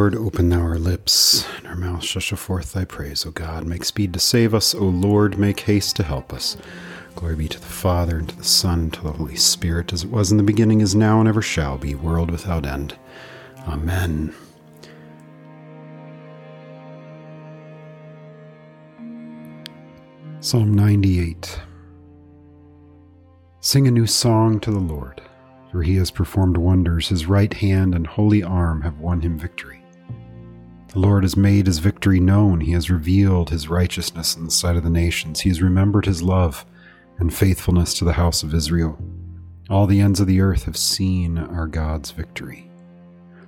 [0.00, 3.26] Lord, open thou our lips, and our mouth shall show forth thy praise.
[3.26, 4.74] O God, make speed to save us.
[4.74, 6.56] O Lord, make haste to help us.
[7.14, 10.02] Glory be to the Father, and to the Son, and to the Holy Spirit, as
[10.02, 12.96] it was in the beginning, is now, and ever shall be, world without end.
[13.68, 14.34] Amen.
[20.40, 21.60] Psalm 98
[23.60, 25.20] Sing a new song to the Lord,
[25.70, 27.10] for he has performed wonders.
[27.10, 29.79] His right hand and holy arm have won him victory.
[30.92, 32.60] The Lord has made his victory known.
[32.60, 35.40] He has revealed his righteousness in the sight of the nations.
[35.40, 36.66] He has remembered his love
[37.18, 38.98] and faithfulness to the house of Israel.
[39.68, 42.68] All the ends of the earth have seen our God's victory.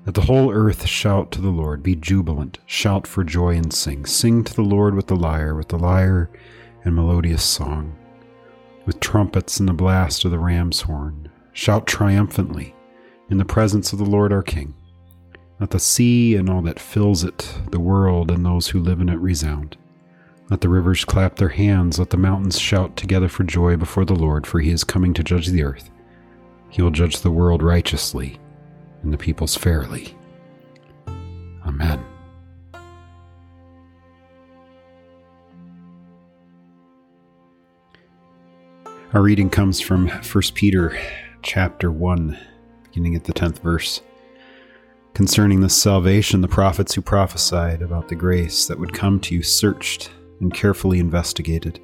[0.06, 4.06] Let the whole earth shout to the Lord, be jubilant, shout for joy and sing.
[4.06, 6.30] Sing to the Lord with the lyre, with the lyre
[6.84, 7.96] and melodious song,
[8.86, 11.28] with trumpets and the blast of the ram's horn.
[11.52, 12.72] Shout triumphantly
[13.30, 14.74] in the presence of the Lord our King.
[15.62, 19.08] Let the sea and all that fills it, the world and those who live in
[19.08, 19.76] it resound.
[20.50, 24.16] Let the rivers clap their hands, let the mountains shout together for joy before the
[24.16, 25.88] Lord, for he is coming to judge the earth.
[26.68, 28.40] He will judge the world righteously
[29.04, 30.16] and the peoples fairly.
[31.64, 32.04] Amen.
[39.12, 40.98] Our reading comes from 1 Peter
[41.42, 42.36] chapter 1,
[42.82, 44.02] beginning at the 10th verse.
[45.14, 49.42] Concerning the salvation, the prophets who prophesied about the grace that would come to you
[49.42, 51.78] searched and carefully investigated.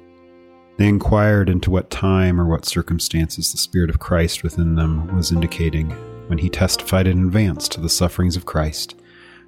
[0.77, 5.31] They inquired into what time or what circumstances the Spirit of Christ within them was
[5.31, 5.91] indicating
[6.27, 8.99] when he testified in advance to the sufferings of Christ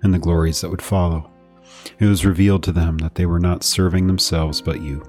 [0.03, 1.31] and the glories that would follow.
[1.99, 5.03] It was revealed to them that they were not serving themselves but you.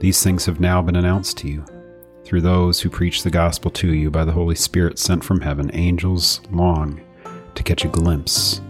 [0.00, 1.64] These things have now been announced to you
[2.24, 5.70] through those who preach the gospel to you by the Holy Spirit sent from heaven.
[5.72, 7.00] Angels long
[7.56, 8.60] to catch a glimpse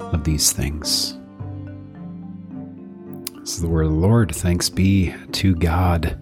[0.00, 1.18] of these things.
[3.40, 4.34] This is the word of the Lord.
[4.34, 6.18] Thanks be to God.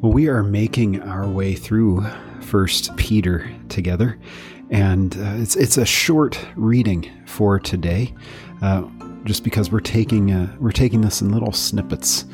[0.00, 2.04] Well, we are making our way through
[2.40, 4.18] First Peter together,
[4.70, 8.14] and uh, it's it's a short reading for today,
[8.60, 8.86] uh,
[9.24, 12.26] just because we're taking uh, we're taking this in little snippets,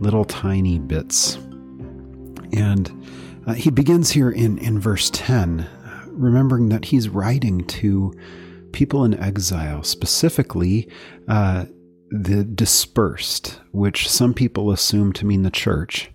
[0.00, 1.34] little tiny bits,
[2.52, 2.90] and
[3.46, 5.68] uh, he begins here in in verse ten,
[6.06, 8.14] remembering that he's writing to
[8.72, 10.88] people in exile, specifically
[11.28, 11.66] uh,
[12.10, 16.10] the dispersed, which some people assume to mean the church,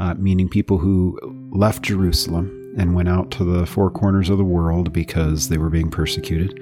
[0.00, 1.18] uh, meaning people who
[1.52, 5.70] left Jerusalem and went out to the four corners of the world because they were
[5.70, 6.60] being persecuted.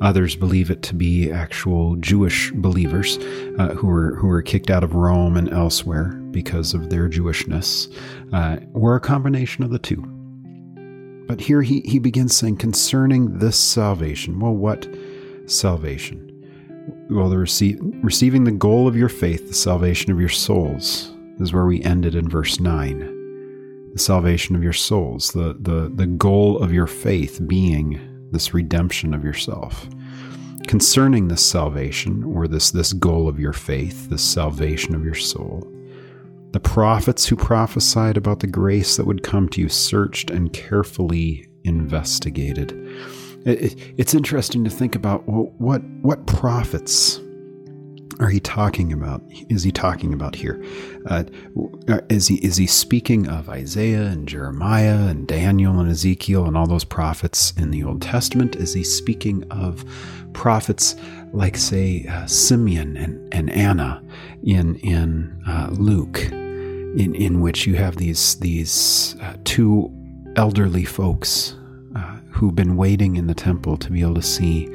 [0.00, 3.18] Others believe it to be actual Jewish believers
[3.58, 7.94] uh, who were who were kicked out of Rome and elsewhere because of their Jewishness,
[8.32, 10.21] uh, or a combination of the two.
[11.26, 14.40] But here he, he begins saying concerning this salvation.
[14.40, 14.88] Well, what
[15.46, 16.28] salvation?
[17.10, 21.52] Well, the receive, receiving the goal of your faith, the salvation of your souls, is
[21.52, 23.90] where we ended in verse 9.
[23.92, 28.00] The salvation of your souls, the, the, the goal of your faith being
[28.30, 29.88] this redemption of yourself.
[30.66, 35.70] Concerning this salvation, or this, this goal of your faith, this salvation of your soul,
[36.52, 41.48] the prophets who prophesied about the grace that would come to you searched and carefully
[41.64, 42.72] investigated.
[43.44, 47.20] It, it, it's interesting to think about well, what what prophets
[48.20, 49.22] are he talking about?
[49.48, 50.62] Is he talking about here?
[51.06, 51.24] Uh,
[52.08, 56.66] is he is he speaking of Isaiah and Jeremiah and Daniel and Ezekiel and all
[56.66, 58.54] those prophets in the Old Testament?
[58.56, 59.84] Is he speaking of
[60.34, 60.94] prophets
[61.32, 64.02] like, say, uh, Simeon and, and Anna
[64.44, 66.30] in in uh, Luke,
[66.96, 69.90] in in which you have these these uh, two
[70.36, 71.56] elderly folks
[71.96, 74.68] uh, who've been waiting in the temple to be able to see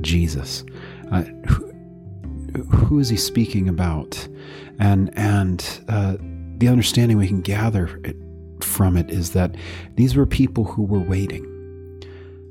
[0.00, 0.64] Jesus?
[1.12, 1.72] Uh, who,
[2.70, 4.28] who is he speaking about?
[4.78, 6.16] And and uh,
[6.58, 8.16] the understanding we can gather it,
[8.60, 9.56] from it is that
[9.96, 11.50] these were people who were waiting.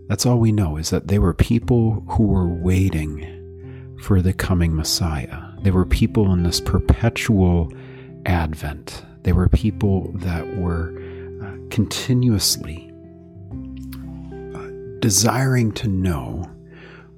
[0.08, 4.76] That's all we know is that they were people who were waiting for the coming
[4.76, 5.42] Messiah.
[5.62, 7.72] They were people in this perpetual
[8.26, 9.04] advent.
[9.24, 10.94] They were people that were
[11.42, 12.92] uh, continuously
[14.54, 16.50] uh, desiring to know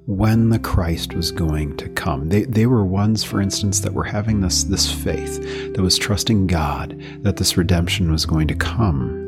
[0.06, 2.28] when the Christ was going to come.
[2.28, 6.46] They, they were ones, for instance, that were having this, this faith, that was trusting
[6.46, 9.24] God that this redemption was going to come.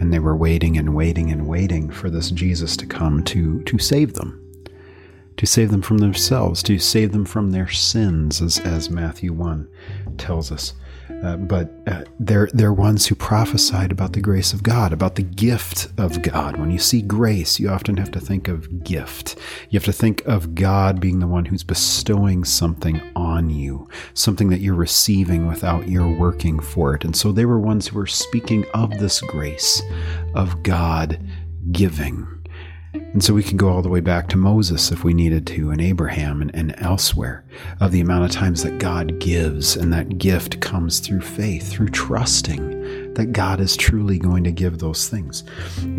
[0.00, 3.78] And they were waiting and waiting and waiting for this Jesus to come to, to
[3.78, 4.40] save them,
[5.36, 9.68] to save them from themselves, to save them from their sins, as, as Matthew 1
[10.16, 10.74] tells us.
[11.22, 15.22] Uh, but uh, they're they're ones who prophesied about the grace of God, about the
[15.22, 16.56] gift of God.
[16.56, 19.36] When you see grace, you often have to think of gift.
[19.70, 24.48] You have to think of God being the one who's bestowing something on you, something
[24.50, 27.04] that you're receiving without your working for it.
[27.04, 29.82] And so they were ones who were speaking of this grace
[30.34, 31.20] of God
[31.72, 32.37] giving.
[33.12, 35.70] And so we can go all the way back to Moses if we needed to,
[35.70, 37.44] and Abraham and, and, elsewhere,
[37.80, 41.88] of the amount of times that God gives, and that gift comes through faith, through
[41.88, 45.42] trusting that God is truly going to give those things.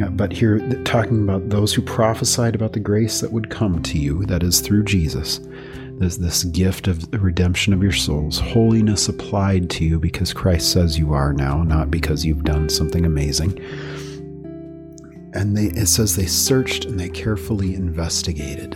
[0.01, 3.97] Uh, but here, talking about those who prophesied about the grace that would come to
[3.97, 5.41] you, that is through Jesus,
[5.99, 10.71] this, this gift of the redemption of your souls, holiness applied to you because Christ
[10.71, 13.59] says you are now, not because you've done something amazing
[15.33, 18.73] and they, it says they searched and they carefully investigated.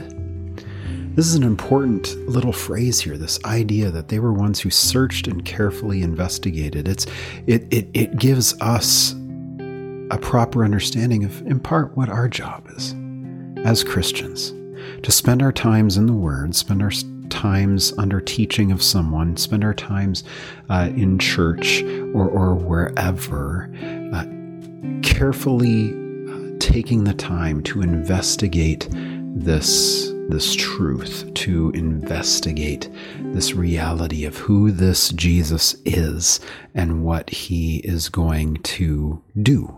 [1.16, 5.28] This is an important little phrase here, this idea that they were ones who searched
[5.28, 6.88] and carefully investigated.
[6.88, 7.06] It's,
[7.46, 9.14] it, it, it gives us
[10.10, 12.96] a proper understanding of, in part, what our job is
[13.64, 14.54] as Christians
[15.04, 16.92] to spend our times in the Word, spend our
[17.30, 20.24] times under teaching of someone, spend our times
[20.70, 21.84] uh, in church
[22.14, 23.72] or, or wherever,
[24.14, 24.26] uh,
[25.04, 25.94] carefully
[26.64, 32.90] taking the time to investigate this this truth, to investigate
[33.34, 36.40] this reality of who this Jesus is
[36.74, 39.78] and what he is going to do.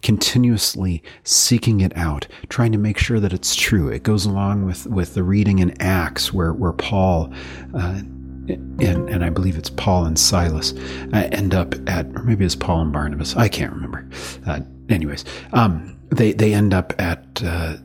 [0.00, 3.88] Continuously seeking it out, trying to make sure that it's true.
[3.88, 7.30] It goes along with, with the reading in Acts where, where Paul
[7.74, 8.00] uh,
[8.48, 10.72] and, and I believe it's Paul and Silas
[11.12, 13.36] uh, end up at, or maybe it's Paul and Barnabas.
[13.36, 14.08] I can't remember.
[14.46, 17.76] Uh, anyways, um, they they end up at uh,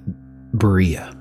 [0.54, 1.16] Berea.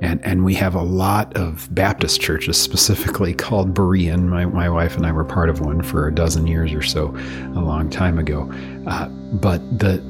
[0.00, 4.28] And, and we have a lot of Baptist churches specifically called Berean.
[4.28, 7.08] My, my wife and I were part of one for a dozen years or so,
[7.56, 8.48] a long time ago.
[8.86, 10.00] Uh, but the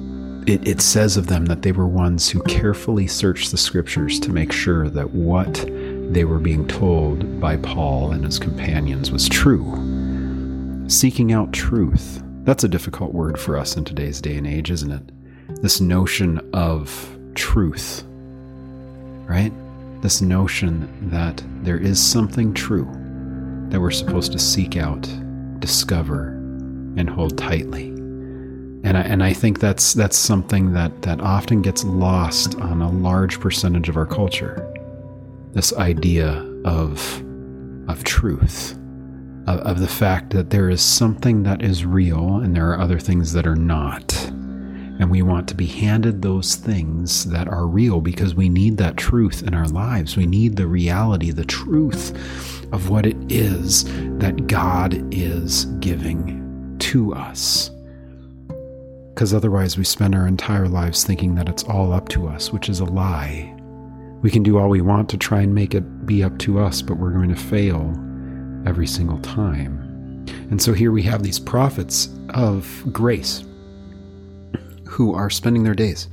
[0.46, 4.32] it, it says of them that they were ones who carefully searched the scriptures to
[4.32, 5.54] make sure that what
[6.12, 9.74] they were being told by Paul and his companions was true.
[10.88, 12.22] Seeking out truth.
[12.48, 15.02] That's a difficult word for us in today's day and age, isn't it?
[15.60, 18.04] this notion of truth,
[19.26, 19.52] right?
[20.00, 22.86] This notion that there is something true
[23.68, 25.06] that we're supposed to seek out,
[25.58, 26.28] discover,
[26.96, 27.88] and hold tightly.
[27.88, 32.90] And I, and I think that's that's something that, that often gets lost on a
[32.90, 34.66] large percentage of our culture.
[35.52, 36.30] This idea
[36.64, 37.22] of
[37.90, 38.77] of truth,
[39.48, 42.98] of, of the fact that there is something that is real and there are other
[42.98, 44.14] things that are not.
[45.00, 48.96] And we want to be handed those things that are real because we need that
[48.96, 50.16] truth in our lives.
[50.16, 52.12] We need the reality, the truth
[52.72, 53.84] of what it is
[54.18, 57.70] that God is giving to us.
[59.14, 62.68] Because otherwise, we spend our entire lives thinking that it's all up to us, which
[62.68, 63.54] is a lie.
[64.20, 66.82] We can do all we want to try and make it be up to us,
[66.82, 67.94] but we're going to fail
[68.66, 69.84] every single time.
[70.50, 73.44] And so here we have these prophets of grace
[74.86, 76.08] who are spending their days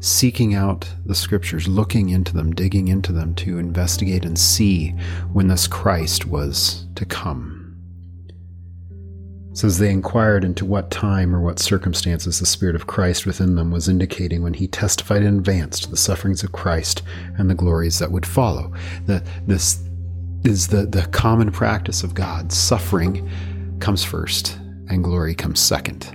[0.00, 4.90] seeking out the scriptures, looking into them, digging into them to investigate and see
[5.32, 7.76] when this Christ was to come.
[9.50, 13.56] It says they inquired into what time or what circumstances the Spirit of Christ within
[13.56, 17.02] them was indicating when he testified in advance to the sufferings of Christ
[17.36, 18.72] and the glories that would follow.
[19.06, 19.82] The, this
[20.44, 22.52] is the, the common practice of God.
[22.52, 23.28] Suffering
[23.80, 26.14] comes first and glory comes second.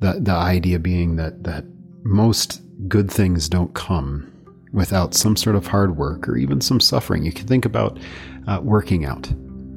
[0.00, 1.64] The, the idea being that, that
[2.02, 4.32] most good things don't come
[4.72, 7.24] without some sort of hard work or even some suffering.
[7.24, 7.98] You can think about
[8.46, 9.32] uh, working out,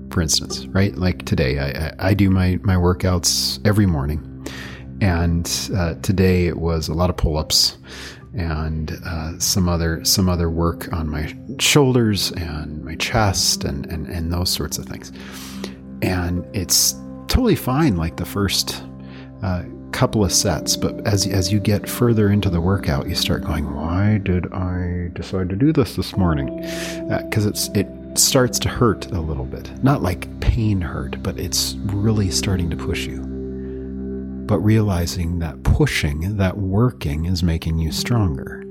[0.10, 0.96] for instance, right?
[0.96, 4.28] Like today, I, I do my, my workouts every morning.
[5.00, 7.78] And uh, today it was a lot of pull ups
[8.34, 14.08] and uh, some other some other work on my shoulders and my chest and, and,
[14.08, 15.12] and those sorts of things.
[16.02, 16.96] And it's
[17.28, 18.84] totally fine, like the first
[19.44, 23.44] uh, couple of sets, but as as you get further into the workout, you start
[23.44, 26.62] going, "Why did I decide to do this this morning?"
[27.08, 31.40] Because uh, it's it starts to hurt a little bit, not like pain hurt, but
[31.40, 33.31] it's really starting to push you.
[34.52, 38.66] But realizing that pushing, that working, is making you stronger.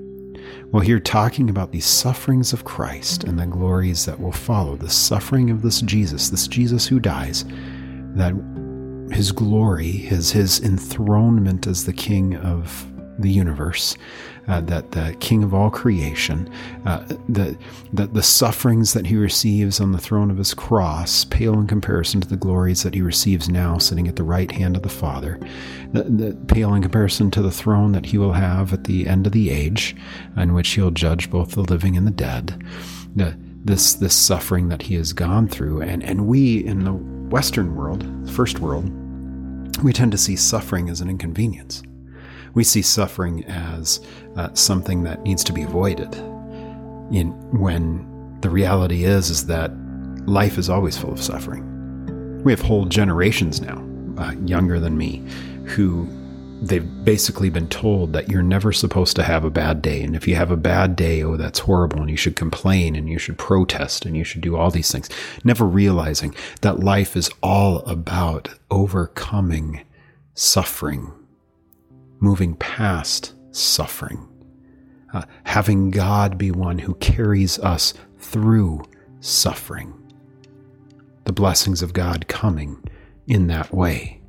[0.67, 4.91] Well, here talking about the sufferings of Christ and the glories that will follow, the
[4.91, 7.47] suffering of this Jesus, this Jesus who dies,
[8.15, 8.35] that
[9.11, 12.87] his glory, his his enthronement as the king of
[13.23, 13.97] the universe,
[14.49, 16.51] uh, that the King of all creation,
[16.87, 17.57] uh, that
[17.93, 22.21] the, the sufferings that he receives on the throne of his cross pale in comparison
[22.21, 25.39] to the glories that he receives now sitting at the right hand of the Father,
[25.93, 29.27] the, the pale in comparison to the throne that he will have at the end
[29.27, 29.95] of the age,
[30.37, 32.63] in which he'll judge both the living and the dead.
[33.15, 37.77] The, this this suffering that he has gone through, and and we in the Western
[37.77, 38.91] world, first world,
[39.83, 41.83] we tend to see suffering as an inconvenience
[42.55, 44.01] we see suffering as
[44.37, 46.15] uh, something that needs to be avoided.
[47.13, 49.73] In when the reality is is that
[50.27, 51.67] life is always full of suffering.
[52.43, 53.85] We have whole generations now,
[54.17, 55.23] uh, younger than me,
[55.65, 56.09] who
[56.63, 60.03] they've basically been told that you're never supposed to have a bad day.
[60.03, 62.01] And if you have a bad day, oh, that's horrible.
[62.01, 65.09] And you should complain and you should protest and you should do all these things,
[65.43, 69.85] never realizing that life is all about overcoming
[70.35, 71.13] suffering
[72.21, 74.29] moving past suffering,
[75.13, 78.83] uh, having God be one who carries us through
[79.21, 79.93] suffering,
[81.25, 82.83] the blessings of God coming
[83.27, 84.21] in that way.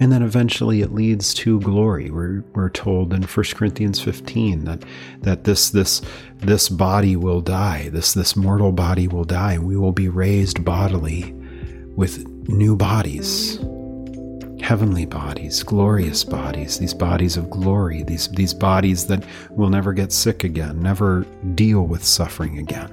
[0.00, 2.10] And then eventually it leads to glory.
[2.10, 4.84] We're, we're told in 1 Corinthians 15 that,
[5.22, 6.02] that this, this,
[6.36, 10.64] this body will die, this, this mortal body will die, and we will be raised
[10.64, 11.32] bodily
[11.96, 13.58] with new bodies
[14.68, 20.12] heavenly bodies, glorious bodies, these bodies of glory, these, these bodies that will never get
[20.12, 22.92] sick again, never deal with suffering again.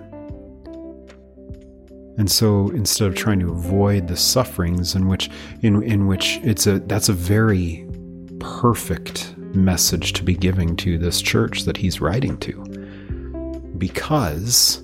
[2.17, 5.29] And so instead of trying to avoid the sufferings in which
[5.63, 7.85] in, in which it's a that's a very
[8.39, 12.53] perfect message to be giving to this church that he's writing to.
[13.77, 14.81] Because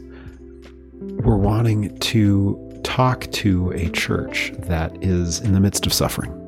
[1.24, 6.41] we're wanting to talk to a church that is in the midst of suffering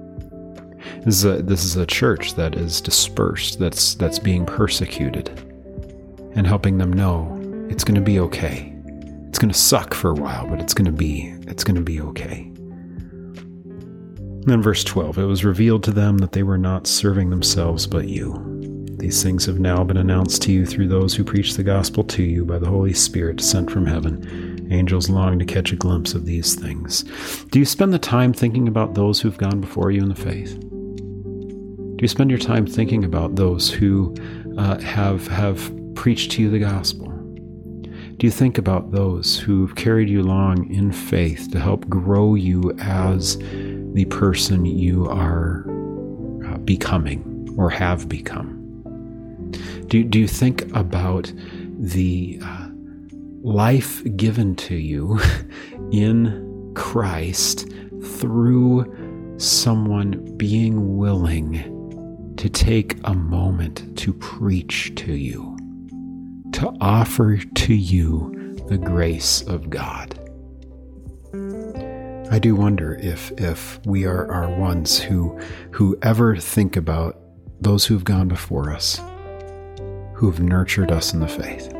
[1.05, 5.27] this is a, this is a church that is dispersed, that's, that's being persecuted,
[6.35, 8.73] and helping them know it's going to be okay.
[9.27, 11.81] It's going to suck for a while, but it's going to be it's going to
[11.81, 12.49] be okay.
[14.45, 18.07] Then verse 12, it was revealed to them that they were not serving themselves but
[18.07, 18.51] you.
[18.97, 22.23] These things have now been announced to you through those who preach the gospel to
[22.23, 24.67] you by the Holy Spirit sent from heaven.
[24.71, 27.03] Angels long to catch a glimpse of these things.
[27.51, 30.72] Do you spend the time thinking about those who've gone before you in the faith?
[32.03, 34.13] You spend your time thinking about those who
[34.57, 37.07] uh, have have preached to you the gospel?
[37.07, 42.73] Do you think about those who've carried you along in faith to help grow you
[42.81, 45.65] as the person you are
[46.45, 48.59] uh, becoming or have become?
[49.87, 51.31] Do, do you think about
[51.79, 52.67] the uh,
[53.43, 55.21] life given to you
[55.93, 57.69] in Christ
[58.17, 61.72] through someone being willing
[62.43, 65.55] to take a moment to preach to you,
[66.51, 70.19] to offer to you the grace of God.
[72.29, 75.39] I do wonder if if we are, our ones who
[75.71, 77.17] who ever think about
[77.61, 78.99] those who've gone before us,
[80.13, 81.73] who have nurtured us in the faith.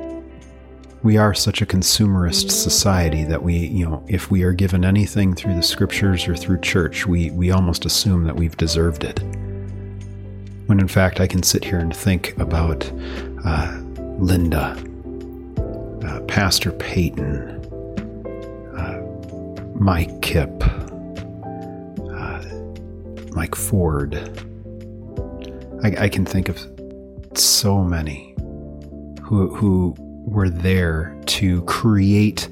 [1.04, 5.34] We are such a consumerist society that we, you know, if we are given anything
[5.34, 9.22] through the scriptures or through church, we, we almost assume that we've deserved it
[10.68, 12.90] when in fact I can sit here and think about
[13.46, 13.78] uh,
[14.18, 14.78] Linda,
[16.06, 17.60] uh, Pastor Peyton,
[18.78, 19.02] uh,
[19.76, 20.64] Mike Kipp,
[22.12, 22.44] uh,
[23.32, 24.16] Mike Ford.
[25.84, 26.58] I, I, can think of
[27.38, 28.34] so many
[29.22, 32.48] who who were there to create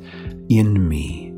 [0.50, 1.34] in me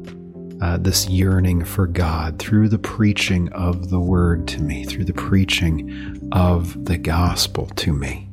[0.62, 5.14] uh, this yearning for God through the preaching of the word to me, through the
[5.14, 8.30] preaching of the gospel to me.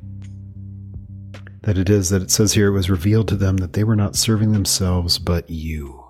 [1.62, 3.96] That it is that it says here it was revealed to them that they were
[3.96, 6.04] not serving themselves but you.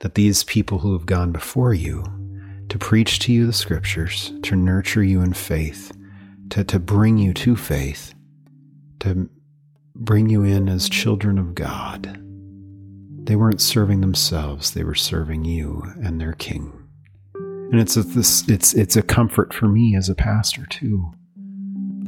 [0.00, 2.04] That these people who have gone before you
[2.68, 5.92] to preach to you the scriptures, to nurture you in faith,
[6.50, 8.14] to, to bring you to faith,
[9.00, 9.28] to
[9.94, 12.18] bring you in as children of God
[13.28, 16.77] they weren't serving themselves, they were serving you and their king.
[17.70, 21.12] And it's a, this it's it's a comfort for me as a pastor too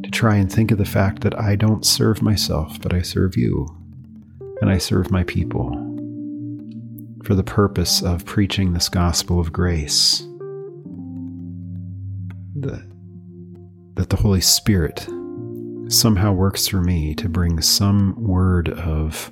[0.02, 3.36] to try and think of the fact that I don't serve myself, but I serve
[3.36, 3.66] you
[4.60, 5.70] and I serve my people
[7.24, 10.20] for the purpose of preaching this gospel of grace.
[12.58, 12.82] The,
[13.94, 15.06] that the Holy Spirit
[15.88, 19.30] somehow works through me to bring some word of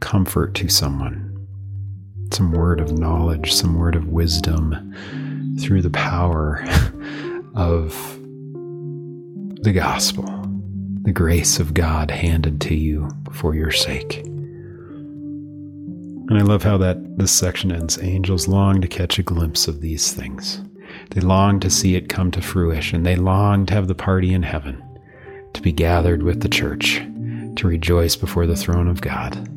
[0.00, 1.46] comfort to someone,
[2.32, 4.94] some word of knowledge, some word of wisdom
[5.60, 6.64] through the power
[7.54, 7.92] of
[9.62, 10.24] the gospel,
[11.02, 14.22] the grace of God handed to you for your sake.
[16.26, 18.02] And I love how that this section ends.
[18.02, 20.62] Angels long to catch a glimpse of these things.
[21.10, 23.02] They long to see it come to fruition.
[23.02, 24.82] They long to have the party in heaven,
[25.52, 27.02] to be gathered with the church,
[27.56, 29.48] to rejoice before the throne of God.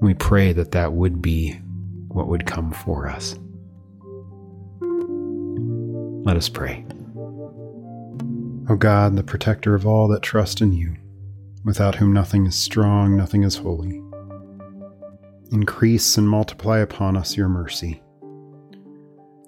[0.00, 1.52] We pray that that would be
[2.08, 3.34] what would come for us.
[6.28, 6.84] Let us pray.
[8.68, 10.94] O God, the protector of all that trust in you,
[11.64, 14.02] without whom nothing is strong, nothing is holy,
[15.50, 18.02] increase and multiply upon us your mercy,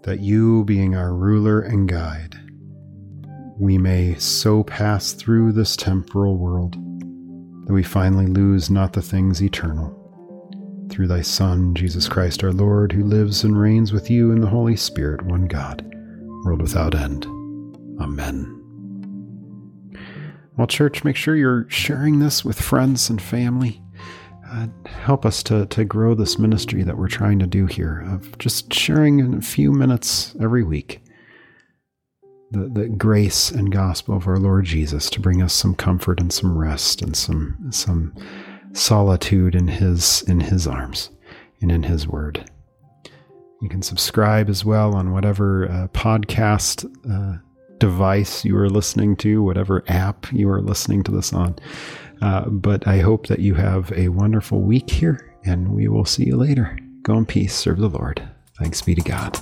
[0.05, 2.35] that you, being our ruler and guide,
[3.59, 6.79] we may so pass through this temporal world
[7.67, 9.95] that we finally lose not the things eternal.
[10.89, 14.49] Through thy Son, Jesus Christ our Lord, who lives and reigns with you in the
[14.49, 15.87] Holy Spirit, one God,
[16.44, 17.25] world without end.
[18.00, 18.56] Amen.
[20.56, 23.82] Well, church, make sure you're sharing this with friends and family.
[24.50, 28.37] Uh, help us to, to grow this ministry that we're trying to do here of
[28.38, 31.00] just sharing in a few minutes every week
[32.50, 36.32] the, the grace and gospel of our Lord Jesus to bring us some comfort and
[36.32, 38.14] some rest and some some
[38.73, 41.11] solitude in his in his arms
[41.61, 42.50] and in his word.
[43.61, 47.38] You can subscribe as well on whatever uh, podcast uh,
[47.79, 51.57] device you are listening to, whatever app you are listening to this on.
[52.23, 56.25] Uh, but I hope that you have a wonderful week here, and we will see
[56.25, 56.79] you later.
[57.02, 58.23] Go in peace, serve the Lord.
[58.59, 59.40] Thanks be to God.